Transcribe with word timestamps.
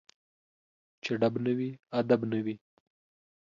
چي 1.03 1.11
ډب 1.21 1.33
نه 1.45 1.51
وي، 1.57 1.69
ادب 1.99 2.21
نه 2.31 2.39
وي 2.45 2.55